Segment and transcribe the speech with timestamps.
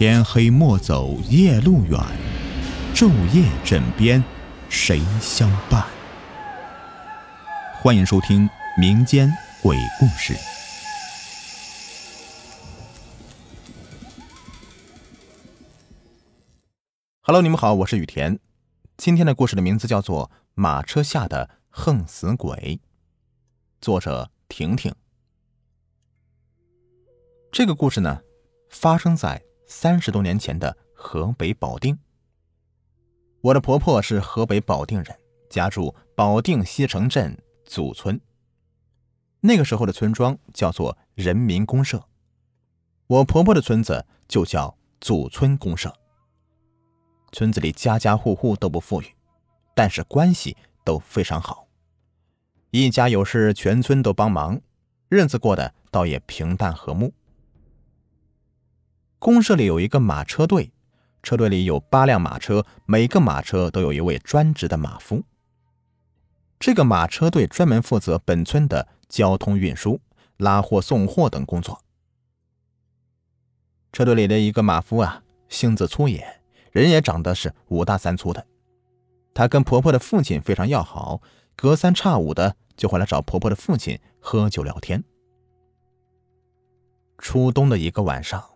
[0.00, 2.00] 天黑莫走夜路远，
[2.94, 4.24] 昼夜枕边
[4.70, 5.86] 谁相伴？
[7.82, 9.30] 欢迎收听民间
[9.62, 10.32] 鬼故事。
[17.20, 18.40] Hello，你们好，我是雨田。
[18.96, 22.56] 今天的故事的名字叫做《马车下的横死鬼》，
[23.82, 24.94] 作者婷婷。
[27.52, 28.22] 这个故事呢，
[28.70, 29.42] 发生在。
[29.70, 31.96] 三十多年前的河北保定，
[33.40, 35.16] 我的婆婆是河北保定人，
[35.48, 38.20] 家住保定西城镇祖村。
[39.38, 42.02] 那个时候的村庄叫做人民公社，
[43.06, 45.94] 我婆婆的村子就叫祖村公社。
[47.30, 49.06] 村子里家家户户都不富裕，
[49.72, 51.68] 但是关系都非常好，
[52.72, 54.60] 一家有事全村都帮忙，
[55.08, 57.14] 日子过得倒也平淡和睦。
[59.20, 60.72] 公社里有一个马车队，
[61.22, 65.22] 车队里有八辆马车，每个马车都有一位专职的马夫。
[66.58, 70.00] 这个马车队专门负责本村的交通运输、
[70.38, 71.82] 拉货送货等工作。
[73.92, 76.40] 车队里的一个马夫啊，性子粗野，
[76.72, 78.46] 人也长得是五大三粗的。
[79.34, 81.20] 他跟婆婆的父亲非常要好，
[81.54, 85.04] 隔三差五的就会来找婆婆的父亲喝酒聊天。
[87.18, 88.49] 初冬的一个晚上。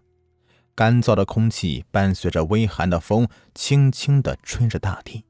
[0.74, 5.24] 干燥的空气伴随着微寒的风，轻轻地吹着大地。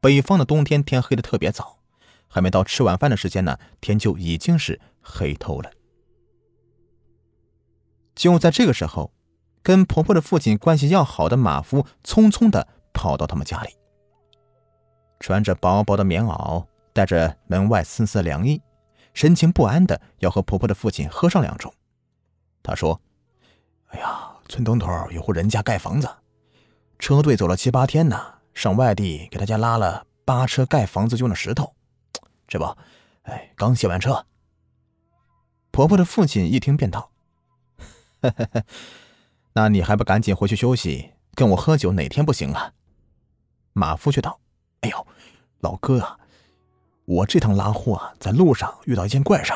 [0.00, 1.78] 北方的冬天天黑的特别早，
[2.26, 5.70] 还没到吃晚饭的时间呢，天就已经是黑透了。
[8.16, 9.12] 就在这个时候，
[9.62, 13.76] 跟婆婆的父亲关系要好的马夫匆匆地跑到他们家里，
[15.20, 18.60] 穿着薄薄的棉袄，带着门外丝丝凉意，
[19.14, 21.70] 神情不安的要和婆婆的父亲喝上两盅。
[22.62, 23.00] 他说
[23.88, 26.10] ：“哎呀。”村东头有户人家盖房子，
[26.98, 28.20] 车队走了七八天呢，
[28.52, 31.72] 上外地给他家拉了八车盖房子用的石头，
[32.48, 32.76] 这不，
[33.22, 34.26] 哎，刚卸完车。
[35.70, 37.12] 婆婆的父亲一听便道
[39.54, 42.72] ：“那你还不赶紧回去休息，跟我喝酒，哪天不行啊？”
[43.72, 44.40] 马夫却道
[44.82, 45.06] ：“哎呦，
[45.60, 46.18] 老哥啊，
[47.04, 49.52] 我这趟拉货啊，在路上遇到一件怪事，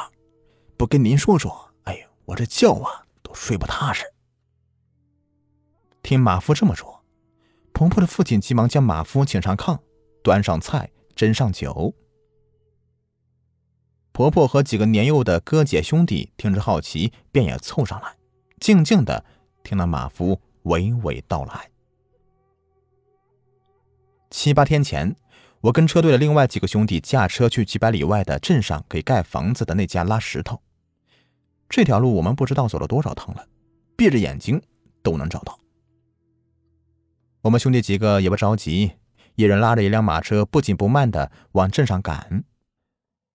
[0.76, 4.04] 不跟您说说，哎呦，我这觉啊都睡不踏实。”
[6.04, 7.02] 听马夫这么说，
[7.72, 9.78] 婆婆的父亲急忙将马夫请上炕，
[10.22, 11.94] 端上菜，斟上酒。
[14.12, 18.14] 婆婆和几个年幼的哥姐兄弟听着好奇，便也凑上来，
[18.60, 19.24] 静静的
[19.62, 21.70] 听了马夫娓娓道来。
[24.30, 25.16] 七八天前，
[25.62, 30.60] 我跟车队的另外几个兄弟驾车去几百里外的镇上给盖房子的那家拉石头。
[31.66, 33.48] 这条路我们不知道走了多少趟了，
[33.96, 34.60] 闭着眼睛
[35.02, 35.58] 都能找到。
[37.44, 38.92] 我们兄弟几个也不着急，
[39.34, 42.42] 一人拉着一辆马车，不紧不慢的往镇上赶。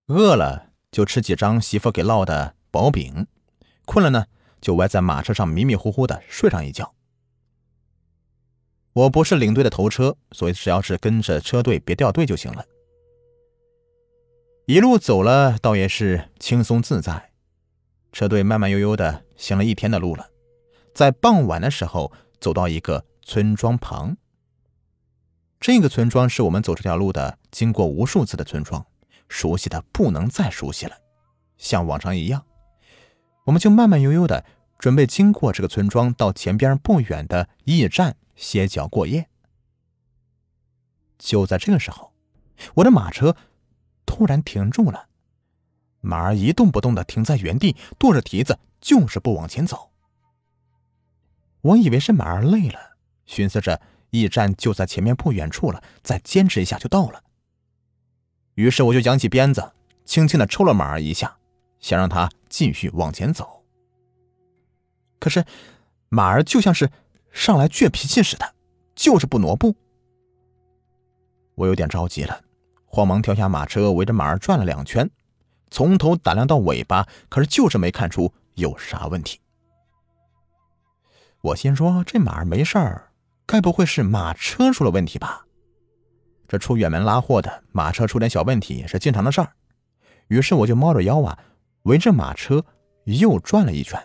[0.08, 3.28] 饿了就吃几张媳妇给烙的薄饼，
[3.86, 4.26] 困了呢
[4.60, 6.96] 就歪在马车上迷迷糊糊的睡上一觉。
[8.94, 12.66] 我不是领队的头车，所以只要是跟着车队别掉队就行了。
[14.66, 17.30] 一路走了，倒也是轻松自在。
[18.12, 20.32] 车队慢慢悠悠的行了一天的路了，
[20.96, 23.06] 在傍晚的时候走到一个。
[23.30, 24.18] 村庄旁，
[25.60, 28.84] 这个村庄是我们走这条路的经过无数次的村庄，
[29.28, 30.98] 熟悉的不能再熟悉了。
[31.56, 32.44] 像往常一样，
[33.46, 34.44] 我们就慢慢悠悠的
[34.80, 39.30] 准备经过这个村庄，到前边不远的驿站歇脚过夜。
[41.20, 42.12] 就在这个时候，
[42.78, 43.38] 我的马车
[44.08, 45.08] 突然停住了，
[46.02, 49.92] 马儿一动不动的停在原地，跺着蹄子，就是不往前走。
[51.62, 52.89] 我以为是马儿累了。
[53.30, 53.80] 寻思着，
[54.10, 57.24] 驿站就在前面不远处了，再坚持一下就到了。
[58.56, 59.72] 于是我就扬起鞭子，
[60.04, 61.38] 轻轻的抽了马儿一下，
[61.80, 63.64] 想让他继续往前走。
[65.20, 65.46] 可是
[66.10, 66.90] 马儿就像是
[67.32, 68.56] 上来倔脾气似的，
[68.96, 69.76] 就是不挪步。
[71.54, 72.42] 我有点着急了，
[72.88, 75.08] 慌忙跳下马车，围着马儿转了两圈，
[75.70, 79.40] 从头打量到尾巴，可是就是没看出有啥问题。
[81.42, 83.09] 我心说，这马儿没事儿。
[83.50, 85.44] 该不会是马车出了问题吧？
[86.48, 89.52] 这出远门拉货的马车出点小问题是经常的事儿。
[90.28, 91.40] 于是我就猫着腰啊，
[91.82, 92.64] 围着马车
[93.06, 94.00] 又转了一圈。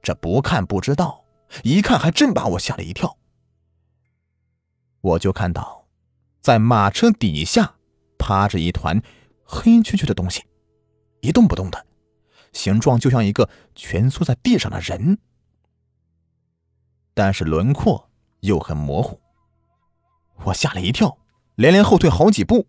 [0.00, 1.24] 这不看不知道，
[1.64, 3.18] 一看还真把我吓了一跳。
[5.00, 5.88] 我就看到，
[6.38, 7.74] 在马车底下
[8.18, 9.02] 趴着一团
[9.42, 10.44] 黑黢黢的东西，
[11.22, 11.86] 一动不动的，
[12.52, 15.18] 形状就像一个蜷缩在地上的人。
[17.14, 18.10] 但是轮廓
[18.40, 19.20] 又很模糊。
[20.44, 21.18] 我吓了一跳，
[21.54, 22.66] 连连后退好几步，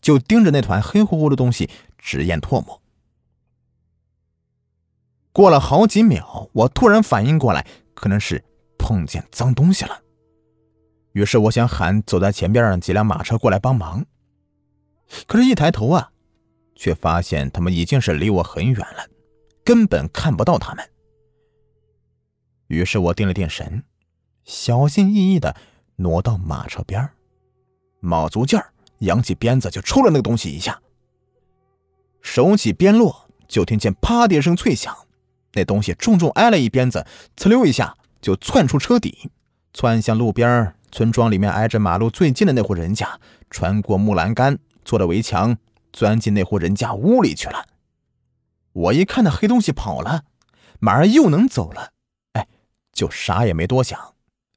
[0.00, 2.82] 就盯着那团黑乎乎的东西直咽唾沫。
[5.32, 8.44] 过了好几秒，我突然反应过来，可能是
[8.76, 10.02] 碰见脏东西了。
[11.12, 14.04] 于是我想喊走在前边上几辆马车过来帮忙，
[15.26, 16.10] 可是，一抬头啊，
[16.74, 19.08] 却发现他们已经是离我很远了，
[19.64, 20.90] 根本看不到他们。
[22.68, 23.82] 于是我定了定神，
[24.44, 25.56] 小心翼翼的
[25.96, 27.10] 挪到马车边
[28.00, 30.80] 卯足劲儿，扬起鞭子就抽了那个东西一下。
[32.20, 34.96] 手起鞭落，就听见啪的一声脆响，
[35.54, 37.04] 那东西重重挨了一鞭子，
[37.36, 39.30] 呲溜一下就窜出车底，
[39.72, 43.18] 窜向路边村庄里面挨着马路最近的那户人家，
[43.50, 45.56] 穿过木栏杆，坐着围墙，
[45.92, 47.66] 钻进那户人家屋里去了。
[48.72, 50.24] 我一看那黑东西跑了，
[50.78, 51.92] 马儿又能走了。
[52.98, 54.16] 就啥也没多想，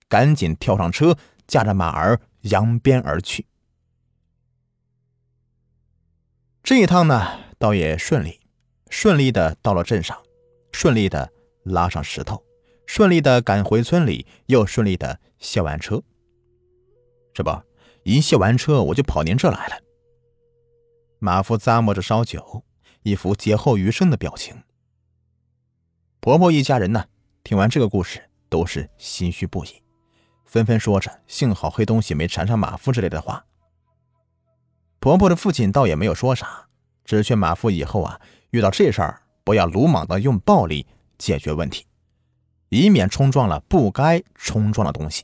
[0.09, 1.15] 赶紧跳上车，
[1.45, 3.45] 驾着马儿扬鞭而去。
[6.63, 8.39] 这一趟呢，倒也顺利，
[8.89, 10.19] 顺利的到了镇上，
[10.71, 11.31] 顺利的
[11.65, 12.43] 拉上石头，
[12.87, 16.01] 顺利的赶回村里，又顺利的卸完车。
[17.35, 17.51] 这不，
[18.01, 19.75] 一卸完车，我就跑您这来了。
[21.19, 22.65] 马夫咂摸着烧酒，
[23.03, 24.63] 一副劫后余生的表情。
[26.19, 27.05] 婆婆一家人呢，
[27.43, 28.30] 听完这个故事。
[28.51, 29.81] 都是心虚不已，
[30.45, 33.45] 纷纷说着“幸好黑东西没缠上马夫”之类的话。
[34.99, 36.67] 婆婆的父亲倒也没有说啥，
[37.05, 38.19] 只劝马夫以后啊，
[38.49, 40.85] 遇到这事儿不要鲁莽的用暴力
[41.17, 41.87] 解决问题，
[42.67, 45.23] 以免冲撞了不该冲撞的东西。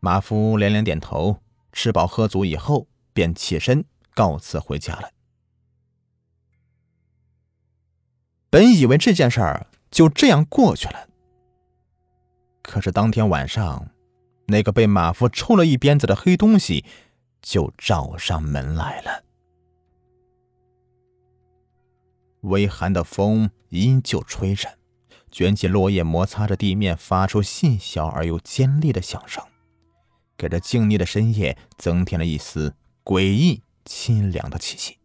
[0.00, 3.84] 马夫连连点头，吃饱喝足以后，便起身
[4.14, 5.10] 告辞回家了。
[8.48, 11.10] 本以为这件事儿就这样过去了。
[12.66, 13.88] 可是当天晚上，
[14.48, 16.84] 那个被马夫抽了一鞭子的黑东西
[17.40, 19.22] 就找上门来了。
[22.40, 24.78] 微寒的风依旧吹着，
[25.30, 29.44] 卷起落叶，摩擦着地面，发出细小而又尖利的响声，
[30.36, 32.74] 给这静谧的深夜增添了一丝
[33.04, 34.98] 诡异清凉的气息。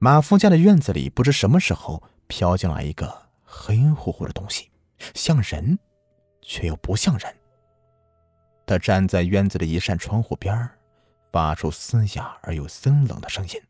[0.00, 4.69] 马夫家的院子里，不知什么时候飘进来一个黑乎乎的东西。
[5.14, 5.78] 像人，
[6.42, 7.36] 却又不像人。
[8.66, 10.70] 他站在院子的一扇窗户边
[11.32, 13.60] 发出嘶哑而又森冷的声音：“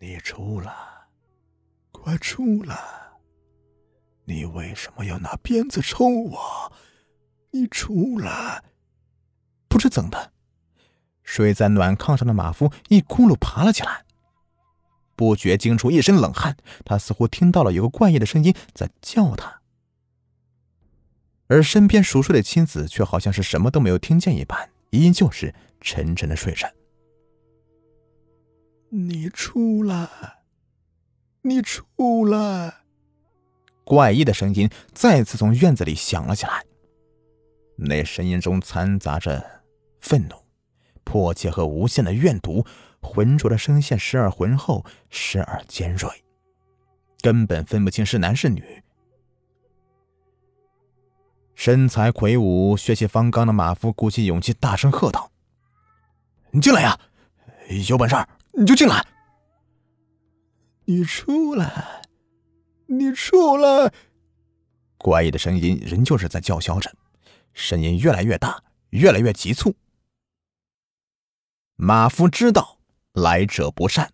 [0.00, 0.72] 你出来，
[1.92, 2.78] 快出来！
[4.24, 6.72] 你为什么要拿鞭子抽我？
[7.50, 8.62] 你出来！”
[9.68, 10.32] 不知怎的，
[11.22, 14.04] 睡在暖炕上的马夫一咕噜爬了起来，
[15.14, 16.56] 不觉惊出一身冷汗。
[16.86, 19.60] 他似乎听到了有个怪异的声音在叫他。
[21.48, 26.70] 而身边熟睡的妻子却好像是什么都没有听见一般，依旧是沉沉的睡着。
[28.90, 30.08] 你出来，
[31.42, 32.74] 你出来！
[33.84, 36.62] 怪异的声音再次从院子里响了起来，
[37.76, 39.62] 那声音中掺杂着
[40.00, 40.34] 愤怒、
[41.04, 42.66] 迫切和无限的怨毒，
[43.00, 46.10] 浑浊的声线时而浑厚，时而尖锐，
[47.22, 48.82] 根本分不清是男是女。
[51.58, 55.32] 身材魁梧、血气方刚的马夫鼓起勇气，大声喝道
[56.52, 56.96] ：“你进来呀！
[57.88, 58.14] 有本事
[58.52, 59.04] 你就进来！
[60.84, 62.02] 你出来！
[62.86, 63.92] 你出来！”
[64.98, 66.94] 怪异的声音仍旧是在叫嚣着，
[67.52, 69.74] 声音越来越大，越来越急促。
[71.74, 72.78] 马夫知道
[73.14, 74.12] 来者不善，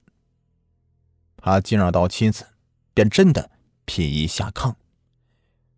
[1.37, 2.47] 他惊扰到妻子，
[2.95, 3.51] 便真的
[3.85, 4.77] 披衣下炕。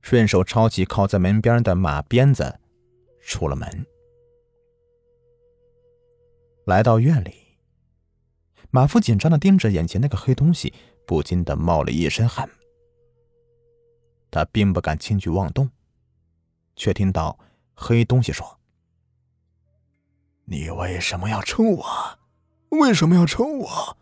[0.06, 2.60] 顺手抄起靠在门边的马鞭子，
[3.20, 3.68] 出了门。
[6.64, 7.34] 来到院里，
[8.70, 10.72] 马夫紧张的盯着眼前那个黑东西，
[11.08, 12.48] 不禁的冒了一身汗。
[14.30, 15.68] 他并不敢轻举妄动，
[16.76, 17.36] 却听到
[17.74, 18.60] 黑东西说
[20.46, 21.84] ：“你为什么要抽我？
[22.68, 23.96] 为什么要抽我？”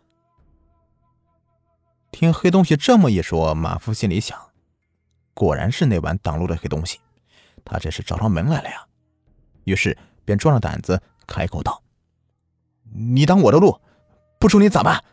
[2.13, 4.51] 听黑东西这么一说，马夫心里想。
[5.35, 6.99] 果然是那晚挡路的黑东西，
[7.63, 8.87] 他这是找上门来了呀！
[9.65, 11.83] 于是便壮着胆子开口道
[12.95, 13.79] ：“你挡我的路，
[14.39, 15.03] 不出你咋办？”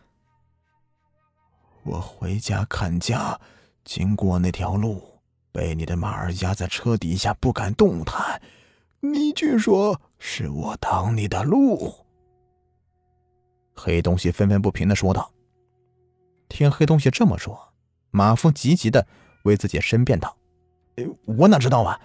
[1.83, 3.37] 我回家看家，
[3.83, 5.19] 经过那条路，
[5.51, 8.41] 被你的马儿压在车底下，不敢动弹。
[9.01, 11.93] 你却说是我挡你的路。
[13.75, 15.29] 黑东西愤愤不平的说道。
[16.47, 17.73] 听黑东西这么说，
[18.11, 19.05] 马夫急急的。
[19.43, 20.35] 为自己申辩道
[21.25, 21.99] ：“我哪知道啊！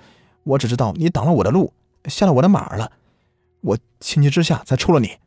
[0.45, 1.73] 我只知道你挡了我的路，
[2.05, 2.93] 下了我的马了，
[3.61, 5.19] 我情急之下才抽了你。”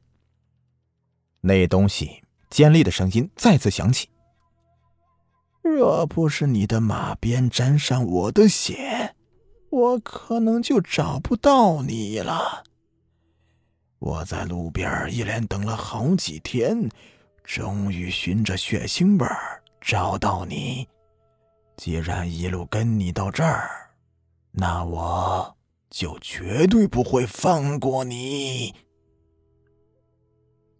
[1.41, 4.09] 那东西尖利的声音再次响起
[5.63, 9.15] ：“若不是你的马鞭沾上我的血，
[9.69, 12.63] 我可能就找不到你了。
[13.99, 16.89] 我在路边一连等了好几天，
[17.43, 19.27] 终于循着血腥味
[19.79, 20.87] 找到你。
[21.81, 23.89] 既然一路跟你到这儿，
[24.51, 25.57] 那我
[25.89, 28.75] 就绝对不会放过你。”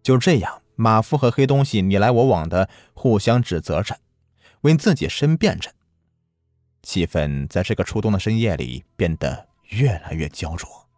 [0.00, 3.98] 就这样，马夫和黑东西你来我往的互相指责着，
[4.60, 5.72] 为自己申辩着，
[6.84, 10.88] 气氛在这个初冬的深夜里变得越来越焦灼，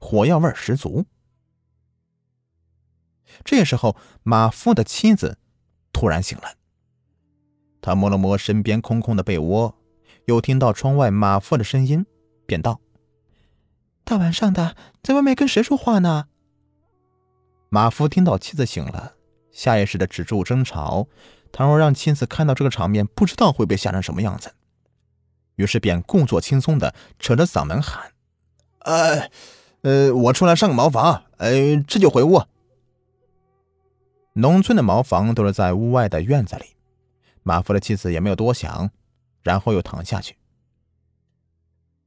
[0.00, 1.06] 火药味十足。
[3.44, 5.38] 这时候，马夫的妻子
[5.92, 6.57] 突然醒了，
[7.88, 9.74] 他摸了摸身边空空的被窝，
[10.26, 12.04] 又听到窗外马夫的声音，
[12.44, 12.82] 便道
[14.04, 16.26] ：“大晚上的，在外面跟谁说话呢？”
[17.70, 19.14] 马夫听到妻子醒了，
[19.50, 21.08] 下意识的止住争吵。
[21.50, 24.54] 倘若让妻子看到这个场面，不知道会被吓成什么样子。
[25.54, 28.12] 于是便故作轻松的扯着嗓门喊
[28.84, 29.30] ：“呃，
[29.80, 32.42] 呃，我出来上个茅房，呃，这就回屋。”
[34.36, 36.66] 农村的茅房都是在屋外的院子里。
[37.48, 38.90] 马夫的妻子也没有多想，
[39.42, 40.36] 然后又躺下去。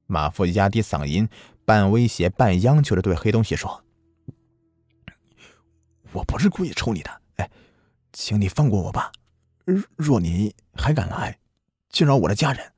[0.05, 1.27] 马夫压低嗓音，
[1.65, 3.83] 半威胁半央求的对黑东西说。
[6.11, 7.49] 我不是故意抽你的，哎，
[8.13, 9.11] 请你放过我吧。
[9.97, 11.39] 若你还敢来
[11.89, 12.73] 惊扰我的家人，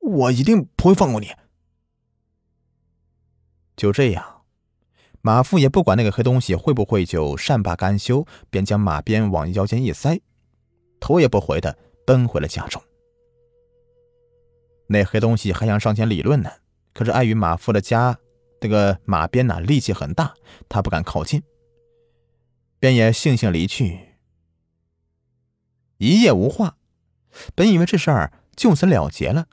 [0.00, 1.28] 我一定不会放过你。
[3.76, 4.42] 就这样，
[5.20, 10.20] 马夫也不管那个黑东西会不会就善罢甘休，便将马鞭往腰间一塞，
[10.98, 11.78] 头也不回的
[12.10, 12.82] 奔回了家中。
[14.88, 16.50] 那黑东西还想上前理论呢，
[16.92, 18.18] 可是碍于马夫的家
[18.60, 20.34] 那个马鞭呐力气很大，
[20.68, 21.40] 他不敢靠近。
[22.80, 24.16] 便也悻悻离去，
[25.98, 26.78] 一夜无话。
[27.54, 29.46] 本以为这事儿就此了结了，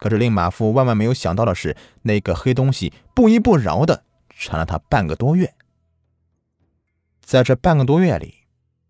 [0.00, 5.54] 可是令马夫万万没有想到的是，那个黑东西不依不饶的缠了他半个多月。
[7.20, 8.41] 在这半个多月里，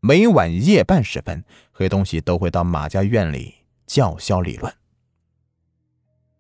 [0.05, 4.75] 每晚夜半时分，黑东西都会到马家院里叫嚣理论。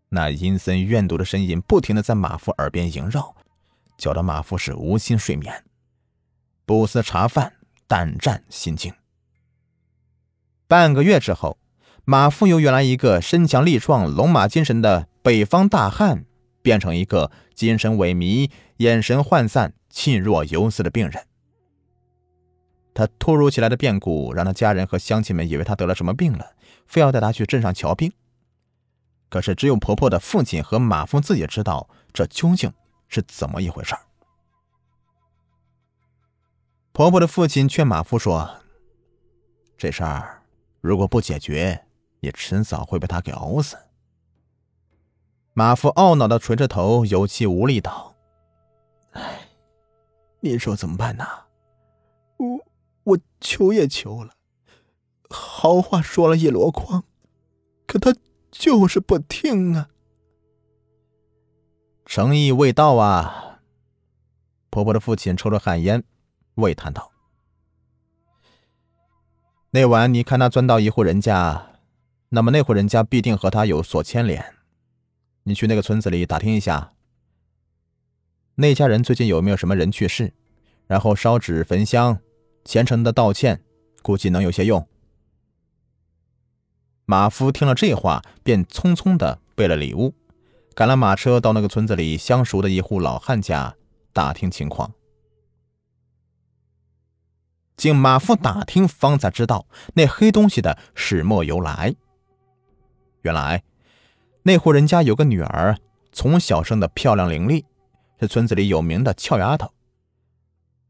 [0.09, 3.37] 那阴森怨毒的声音不停的在马夫耳边萦绕，
[3.97, 5.63] 搅得马夫是无心睡眠。
[6.67, 7.53] 不思茶饭，
[7.87, 8.93] 胆战心惊。
[10.67, 11.57] 半个月之后，
[12.05, 16.25] 马夫由原来一个身强力壮、龙马精神的北方大汉，
[16.63, 21.29] 变成一个精神萎靡、眼神涣散、气若游丝的病人。
[22.95, 26.55] 他突如其来的变故，让他家人和乡亲们以为他得了什么病了，
[26.87, 28.13] 非要带他去镇上瞧病。
[29.29, 32.71] 可是，只有婆婆的父亲和马夫自己知道这究竟
[33.09, 33.95] 是怎么一回事。
[36.93, 38.59] 婆婆的父亲劝马夫说
[39.79, 40.43] ：“这事儿
[40.83, 41.87] 如果不解决，
[42.21, 43.79] 你迟早会被他给熬死。”
[45.55, 48.15] 马夫懊恼的垂着头，有气无力道
[49.13, 49.49] ：“哎，
[50.41, 51.27] 您说怎么办呢？
[52.37, 52.59] 我
[53.05, 54.35] 我求也求了，
[55.29, 57.05] 好话说了一箩筐，
[57.87, 58.15] 可他
[58.51, 59.89] 就是不听啊。
[62.05, 63.61] 诚意未到啊。”
[64.71, 66.05] 婆婆的父亲抽着旱烟。
[66.55, 67.11] 喟叹道
[69.73, 71.79] ：“那晚你看他钻到一户人家，
[72.29, 74.55] 那么那户人家必定和他有所牵连。
[75.45, 76.93] 你去那个村子里打听一下，
[78.57, 80.35] 那家人最近有没有什么人去世，
[80.87, 82.21] 然后烧纸焚香，
[82.65, 83.63] 虔诚的道歉，
[84.03, 84.87] 估计能有些用。”
[87.05, 90.15] 马夫听了这话，便匆匆的备了礼物，
[90.75, 93.75] 赶了马车到那个村子里相熟的一户老汉家
[94.13, 94.93] 打听情况。
[97.77, 101.95] 经马夫打听，方才知道那黑东西的始末由来。
[103.23, 103.65] 原来，
[104.45, 105.77] 那户人家有个女儿，
[106.13, 107.65] 从小生的漂亮伶俐，
[108.21, 109.73] 是村子里有名的俏丫头。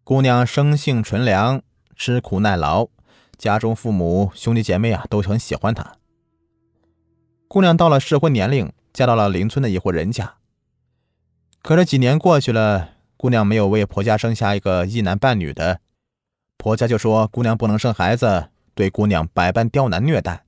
[0.04, 1.62] 姑娘生性纯良，
[1.94, 2.88] 吃苦耐劳，
[3.38, 5.94] 家中父母兄弟姐妹啊都很喜欢她。
[7.46, 10.34] 姑娘到了适婚年龄，嫁到了邻村的一户人家。
[11.62, 15.78] 可是几年过去了，姑娘没有为婆家生下一个一男半女的。
[16.56, 20.44] 婆家就说姑娘不能生孩子，对姑娘百般刁难虐待。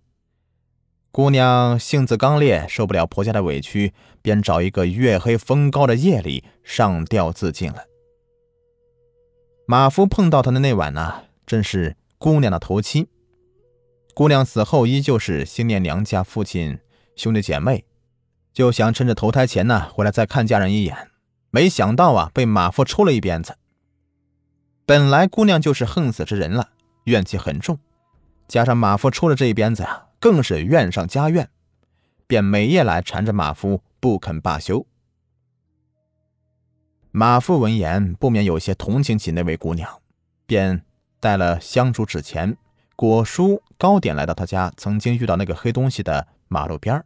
[1.12, 7.84] 姑娘性子刚烈，受不了婆家的委屈，便找一个月黑风高的夜里上吊自尽了。
[9.66, 13.08] 马夫碰到她的那晚呢，正是姑娘的头七。
[14.12, 16.78] 姑娘死后依旧是心念娘家父亲
[17.16, 17.84] 兄弟姐妹
[18.52, 21.08] 就想趁着投胎前呢回来再看家人一眼，
[21.50, 23.56] 没想到啊被马夫抽了一鞭子。
[24.84, 26.68] 本来姑娘就是横死之人了，
[27.04, 27.78] 怨气很重，
[28.46, 31.48] 加上马夫抽了这一鞭子呀，更是怨上加怨，
[32.26, 34.86] 便每夜来缠着马夫不肯罢休。
[37.16, 40.02] 马夫闻言不免有些同情起那位姑娘，
[40.46, 40.82] 便
[41.20, 42.56] 带了香烛纸钱、
[42.96, 47.04] 果蔬、糕点来到他家曾经遇到那个黑东西的马路边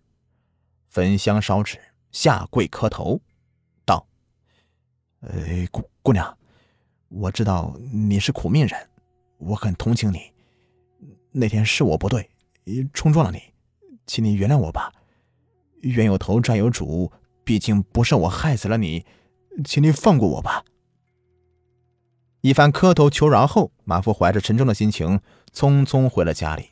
[0.88, 1.78] 焚香烧纸，
[2.10, 3.20] 下跪磕头，
[3.84, 4.06] 道
[5.28, 6.38] ：“哎，姑姑娘。”
[7.10, 8.88] 我知道你是苦命人，
[9.36, 10.32] 我很同情你。
[11.32, 12.30] 那天是我不对，
[12.94, 13.42] 冲撞了你，
[14.06, 14.90] 请你原谅我吧。
[15.82, 17.12] 冤有头债有主，
[17.44, 19.04] 毕竟不是我害死了你，
[19.64, 20.64] 请你放过我吧。
[22.40, 25.20] 一番磕头求饶后，马夫怀着沉重的心情，
[25.52, 26.70] 匆匆回了家里。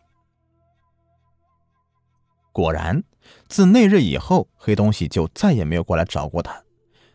[2.53, 3.03] 果然，
[3.49, 6.63] 自那日以后，黑东西就再也没有过来找过他，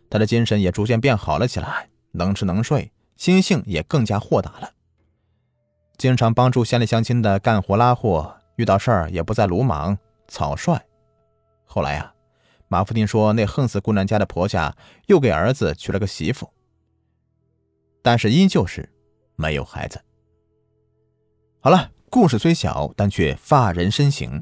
[0.10, 2.92] 他的精神也逐渐变好了起来，能吃能睡。
[3.16, 4.72] 心性也更加豁达了，
[5.96, 9.96] 经常帮助乡里乡亲的干活拉货，遇到事儿也不再鲁莽
[10.28, 10.82] 草率。
[11.66, 12.12] 后来呀，
[12.72, 16.54] 马福听说那横死姑娘家的婆家又给儿子娶了个媳妇，
[18.01, 18.90] 但是依旧是
[19.36, 20.00] 没有孩子。
[21.60, 24.42] 好了，故事虽小，但却发人深省。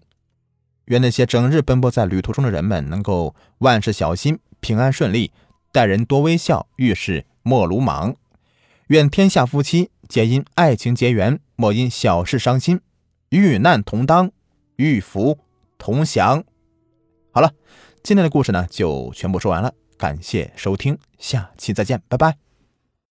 [0.86, 5.32] 愿那些整日奔波在旅途中的人们能够万事小心，平安顺利，
[5.72, 8.16] 待人多微笑，遇事莫鲁莽。
[8.90, 12.80] 愿天下夫妻皆因爱情结缘，莫因小事伤心。
[13.30, 14.32] 遇难同当，
[14.76, 15.40] 遇福
[15.80, 16.44] 同享。
[17.32, 17.54] 好了，
[18.02, 22.49] 今天的故事呢就全部说完了，感谢收听，下期再见，拜拜。